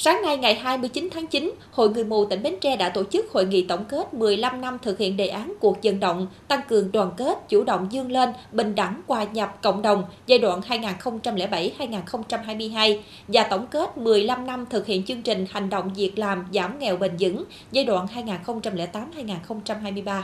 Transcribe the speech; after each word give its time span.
Sáng 0.00 0.22
nay 0.22 0.36
ngày 0.36 0.54
29 0.54 1.08
tháng 1.12 1.26
9, 1.26 1.52
Hội 1.72 1.90
Người 1.90 2.04
mù 2.04 2.24
tỉnh 2.24 2.42
Bến 2.42 2.54
Tre 2.60 2.76
đã 2.76 2.88
tổ 2.88 3.04
chức 3.04 3.32
hội 3.32 3.46
nghị 3.46 3.62
tổng 3.62 3.84
kết 3.84 4.14
15 4.14 4.60
năm 4.60 4.78
thực 4.82 4.98
hiện 4.98 5.16
đề 5.16 5.28
án 5.28 5.54
cuộc 5.60 5.82
dân 5.82 6.00
động 6.00 6.26
tăng 6.48 6.60
cường 6.68 6.92
đoàn 6.92 7.10
kết, 7.16 7.48
chủ 7.48 7.64
động 7.64 7.86
dương 7.90 8.12
lên, 8.12 8.32
bình 8.52 8.74
đẳng 8.74 9.02
hòa 9.06 9.24
nhập 9.24 9.58
cộng 9.62 9.82
đồng 9.82 10.04
giai 10.26 10.38
đoạn 10.38 10.60
2007-2022 10.60 12.98
và 13.28 13.42
tổng 13.42 13.66
kết 13.66 13.98
15 13.98 14.46
năm 14.46 14.66
thực 14.70 14.86
hiện 14.86 15.04
chương 15.04 15.22
trình 15.22 15.46
hành 15.50 15.70
động 15.70 15.94
việc 15.94 16.18
làm 16.18 16.46
giảm 16.52 16.78
nghèo 16.78 16.96
bền 16.96 17.12
vững 17.20 17.44
giai 17.72 17.84
đoạn 17.84 18.06
2008-2023. 18.14 20.22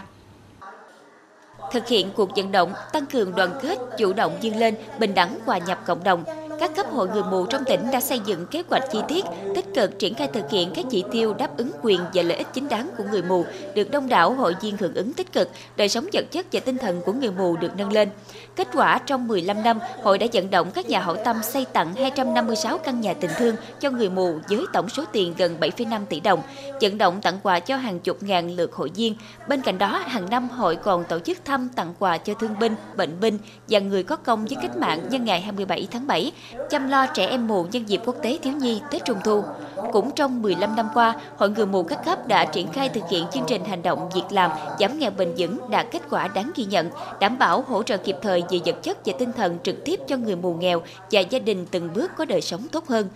Thực 1.73 1.89
hiện 1.89 2.11
cuộc 2.17 2.37
vận 2.37 2.53
động 2.53 2.73
tăng 2.93 3.07
cường 3.07 3.33
đoàn 3.37 3.51
kết, 3.63 3.79
chủ 3.99 4.13
động 4.13 4.33
dương 4.41 4.57
lên, 4.57 4.75
bình 4.99 5.15
đẳng 5.15 5.39
hòa 5.47 5.59
nhập 5.59 5.81
cộng 5.87 6.05
đồng 6.05 6.25
các 6.61 6.77
cấp 6.77 6.87
hội 6.91 7.09
người 7.09 7.23
mù 7.23 7.47
trong 7.47 7.65
tỉnh 7.65 7.91
đã 7.93 8.01
xây 8.01 8.21
dựng 8.27 8.47
kế 8.47 8.63
hoạch 8.69 8.83
chi 8.93 8.99
tiết, 9.09 9.25
tích 9.55 9.75
cực 9.75 9.99
triển 9.99 10.15
khai 10.15 10.29
thực 10.33 10.51
hiện 10.51 10.73
các 10.75 10.85
chỉ 10.91 11.05
tiêu 11.13 11.35
đáp 11.35 11.57
ứng 11.57 11.71
quyền 11.83 12.01
và 12.15 12.23
lợi 12.23 12.39
ích 12.39 12.47
chính 12.53 12.69
đáng 12.69 12.91
của 12.99 13.05
người 13.11 13.23
mù, 13.23 13.45
được 13.75 13.91
đông 13.91 14.09
đảo 14.09 14.33
hội 14.33 14.55
viên 14.61 14.77
hưởng 14.77 14.95
ứng 14.95 15.13
tích 15.13 15.33
cực, 15.33 15.51
đời 15.77 15.89
sống 15.89 16.07
vật 16.13 16.25
chất 16.31 16.47
và 16.53 16.61
tinh 16.61 16.79
thần 16.79 17.01
của 17.07 17.13
người 17.13 17.31
mù 17.31 17.57
được 17.57 17.77
nâng 17.77 17.93
lên. 17.93 18.09
Kết 18.57 18.69
quả 18.73 18.99
trong 19.07 19.29
15 19.29 19.63
năm, 19.63 19.79
hội 20.03 20.19
đã 20.19 20.27
vận 20.33 20.51
động 20.51 20.71
các 20.75 20.89
nhà 20.89 21.01
hảo 21.01 21.17
tâm 21.25 21.43
xây 21.43 21.65
tặng 21.65 21.95
256 21.95 22.79
căn 22.79 23.01
nhà 23.01 23.15
tình 23.15 23.31
thương 23.39 23.57
cho 23.81 23.91
người 23.91 24.11
mù 24.11 24.39
với 24.49 24.65
tổng 24.73 24.89
số 24.89 25.05
tiền 25.13 25.35
gần 25.39 25.57
7,5 25.61 26.07
tỷ 26.07 26.21
đồng, 26.21 26.43
vận 26.81 26.99
động 26.99 27.21
tặng 27.21 27.39
quà 27.43 27.61
cho 27.61 27.77
hàng 27.77 28.01
chục 28.01 28.23
ngàn 28.23 28.57
lượt 28.57 28.73
hội 28.73 28.91
viên. 28.95 29.17
Bên 29.49 29.63
cạnh 29.63 29.79
đó, 29.79 30.03
hàng 30.07 30.31
năm 30.31 30.49
hội 30.49 30.77
còn 30.77 31.05
tổ 31.05 31.19
chức 31.19 31.45
thăm 31.45 31.69
tặng 31.77 31.95
quà 31.99 32.19
cho 32.19 32.35
thương 32.35 32.59
binh, 32.59 32.75
bệnh 32.97 33.21
binh 33.21 33.39
và 33.69 33.79
người 33.79 34.03
có 34.03 34.17
công 34.17 34.45
với 34.45 34.57
cách 34.63 34.77
mạng 34.77 35.01
nhân 35.11 35.25
ngày 35.25 35.41
27 35.41 35.89
tháng 35.91 36.07
7 36.07 36.33
chăm 36.71 36.89
lo 36.89 37.07
trẻ 37.07 37.27
em 37.27 37.47
mù 37.47 37.67
nhân 37.73 37.85
dịp 37.89 38.01
quốc 38.05 38.17
tế 38.23 38.39
thiếu 38.43 38.53
nhi 38.53 38.81
Tết 38.91 39.05
Trung 39.05 39.19
Thu. 39.25 39.45
Cũng 39.93 40.11
trong 40.11 40.43
15 40.43 40.77
năm 40.77 40.89
qua, 40.95 41.15
Hội 41.37 41.51
người 41.51 41.67
mù 41.67 41.83
các 41.83 42.05
cấp 42.05 42.29
đã 42.29 42.45
triển 42.45 42.73
khai 42.73 42.89
thực 42.89 43.05
hiện 43.11 43.27
chương 43.33 43.45
trình 43.47 43.65
hành 43.65 43.83
động 43.83 44.11
việc 44.15 44.23
làm 44.31 44.51
giảm 44.81 44.99
nghèo 44.99 45.11
bền 45.11 45.35
vững 45.39 45.59
đạt 45.71 45.87
kết 45.91 46.03
quả 46.11 46.29
đáng 46.29 46.51
ghi 46.57 46.65
nhận, 46.65 46.91
đảm 47.21 47.39
bảo 47.39 47.65
hỗ 47.69 47.83
trợ 47.83 47.97
kịp 47.97 48.17
thời 48.23 48.43
về 48.51 48.59
vật 48.67 48.83
chất 48.83 48.99
và 49.05 49.13
tinh 49.19 49.33
thần 49.33 49.59
trực 49.63 49.85
tiếp 49.85 50.01
cho 50.09 50.17
người 50.17 50.37
mù 50.37 50.55
nghèo 50.55 50.83
và 51.11 51.21
gia 51.21 51.39
đình 51.39 51.67
từng 51.71 51.91
bước 51.95 52.11
có 52.17 52.25
đời 52.25 52.41
sống 52.41 52.67
tốt 52.73 52.89
hơn. 52.89 53.09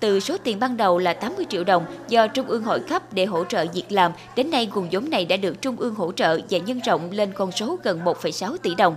Từ 0.00 0.20
số 0.20 0.36
tiền 0.44 0.60
ban 0.60 0.76
đầu 0.76 0.98
là 0.98 1.12
80 1.12 1.46
triệu 1.48 1.64
đồng 1.64 1.84
do 2.08 2.26
Trung 2.26 2.46
ương 2.46 2.62
hội 2.62 2.80
cấp 2.80 3.12
để 3.12 3.24
hỗ 3.24 3.44
trợ 3.44 3.66
việc 3.74 3.92
làm, 3.92 4.12
đến 4.36 4.50
nay 4.50 4.68
nguồn 4.74 4.88
vốn 4.92 5.10
này 5.10 5.24
đã 5.24 5.36
được 5.36 5.62
Trung 5.62 5.76
ương 5.76 5.94
hỗ 5.94 6.12
trợ 6.12 6.38
và 6.50 6.58
nhân 6.58 6.80
rộng 6.84 7.10
lên 7.10 7.32
con 7.32 7.52
số 7.52 7.78
gần 7.82 8.04
1,6 8.04 8.56
tỷ 8.56 8.74
đồng. 8.74 8.96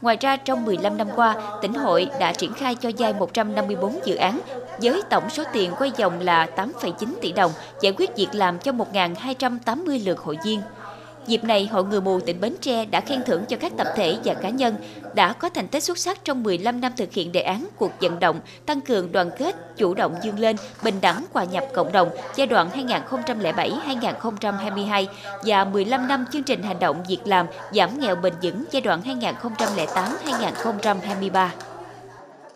Ngoài 0.00 0.16
ra, 0.20 0.36
trong 0.36 0.64
15 0.64 0.96
năm 0.96 1.08
qua, 1.16 1.36
tỉnh 1.62 1.74
hội 1.74 2.08
đã 2.20 2.32
triển 2.32 2.52
khai 2.54 2.74
cho 2.74 2.90
vay 2.98 3.12
154 3.12 3.98
dự 4.04 4.14
án 4.14 4.40
với 4.82 5.02
tổng 5.10 5.30
số 5.30 5.42
tiền 5.52 5.72
quay 5.78 5.92
vòng 5.98 6.20
là 6.20 6.46
8,9 6.56 6.92
tỷ 7.20 7.32
đồng, 7.32 7.52
giải 7.80 7.92
quyết 7.96 8.16
việc 8.16 8.28
làm 8.32 8.58
cho 8.58 8.72
1.280 8.72 10.04
lượt 10.04 10.18
hội 10.18 10.38
viên. 10.44 10.60
Dịp 11.26 11.44
này, 11.44 11.68
Hội 11.72 11.84
Người 11.84 12.00
mù 12.00 12.20
tỉnh 12.20 12.40
Bến 12.40 12.54
Tre 12.60 12.84
đã 12.84 13.00
khen 13.00 13.22
thưởng 13.26 13.44
cho 13.44 13.56
các 13.56 13.72
tập 13.76 13.86
thể 13.96 14.18
và 14.24 14.34
cá 14.34 14.48
nhân 14.48 14.76
đã 15.14 15.32
có 15.32 15.48
thành 15.48 15.68
tích 15.68 15.84
xuất 15.84 15.98
sắc 15.98 16.24
trong 16.24 16.42
15 16.42 16.80
năm 16.80 16.92
thực 16.96 17.12
hiện 17.12 17.32
đề 17.32 17.40
án 17.40 17.66
cuộc 17.76 17.92
vận 18.00 18.20
động 18.20 18.40
tăng 18.66 18.80
cường 18.80 19.12
đoàn 19.12 19.30
kết, 19.38 19.76
chủ 19.76 19.94
động 19.94 20.14
dương 20.22 20.38
lên, 20.38 20.56
bình 20.82 20.94
đẳng 21.00 21.24
hòa 21.32 21.44
nhập 21.44 21.64
cộng 21.74 21.92
đồng 21.92 22.10
giai 22.36 22.46
đoạn 22.46 22.70
2007-2022 22.74 25.06
và 25.44 25.64
15 25.64 26.08
năm 26.08 26.24
chương 26.32 26.42
trình 26.42 26.62
hành 26.62 26.78
động 26.78 27.02
việc 27.08 27.20
làm 27.24 27.46
giảm 27.72 28.00
nghèo 28.00 28.16
bền 28.16 28.34
vững 28.42 28.64
giai 28.70 28.80
đoạn 28.80 29.02
2008-2023. 29.02 31.48